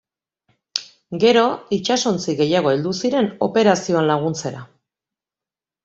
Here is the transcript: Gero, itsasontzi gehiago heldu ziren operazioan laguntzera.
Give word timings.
Gero, 1.23 1.43
itsasontzi 1.77 2.35
gehiago 2.41 2.73
heldu 2.73 2.97
ziren 3.05 3.31
operazioan 3.51 4.13
laguntzera. 4.15 4.69